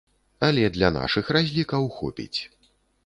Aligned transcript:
Але 0.47 0.63
для 0.77 0.89
нашых 0.95 1.29
разлікаў 1.37 1.83
хопіць. 1.99 2.39